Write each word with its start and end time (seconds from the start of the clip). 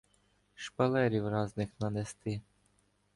Шпалерів 0.55 1.27
разних 1.27 1.69
нанести 1.79 2.41